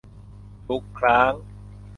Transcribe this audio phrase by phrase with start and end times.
[0.67, 1.33] ทุกครั้ง